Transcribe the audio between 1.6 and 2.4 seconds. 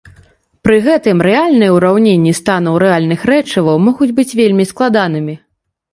ўраўненні